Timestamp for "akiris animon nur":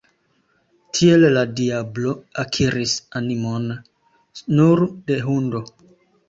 2.43-4.83